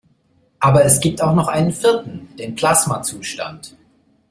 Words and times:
Aber 0.59 0.83
es 0.83 0.99
gibt 0.99 1.21
auch 1.21 1.35
noch 1.35 1.47
einen 1.47 1.71
vierten: 1.71 2.27
Den 2.39 2.55
Plasmazustand. 2.55 3.77